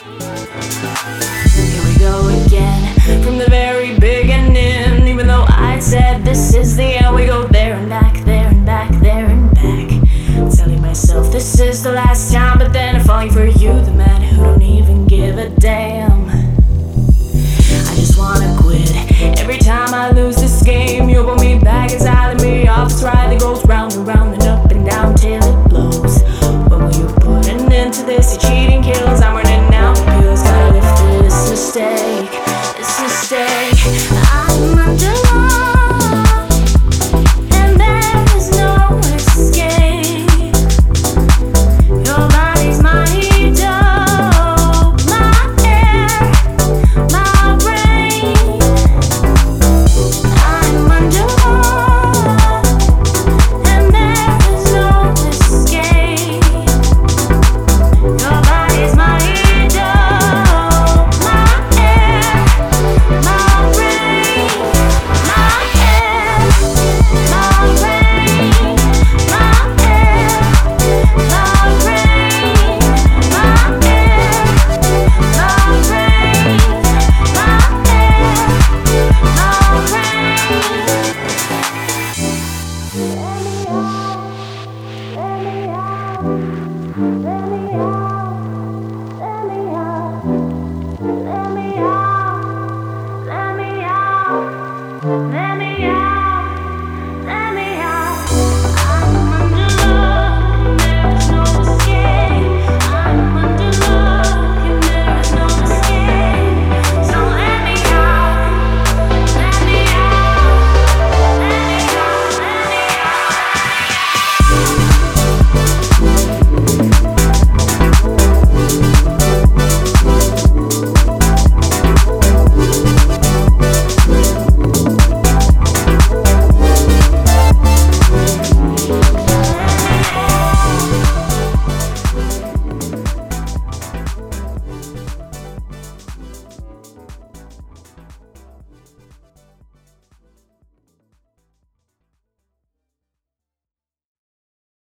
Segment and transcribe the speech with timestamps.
[0.00, 5.06] Here we go again, from the very beginning.
[5.06, 8.64] Even though I said this is the end, we go there and back, there and
[8.64, 9.90] back, there and back.
[10.56, 14.22] Telling myself this is the last time, but then I'm falling for you, the man
[14.22, 16.30] who don't even give a damn.
[16.30, 18.90] I just wanna quit
[19.38, 20.39] every time I lose.
[87.22, 87.89] Let me